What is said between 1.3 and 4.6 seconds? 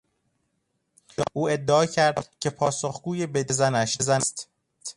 او ادعا کرد که پاسخگوی بدهیهای زنش نیست.